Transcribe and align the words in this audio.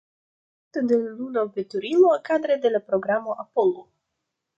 Kreinto 0.77 0.81
de 0.91 0.95
luna 1.17 1.43
veturilo 1.57 2.13
kadre 2.29 2.57
de 2.65 2.73
la 2.73 2.81
Programo 2.89 3.37
Apollo. 3.45 3.85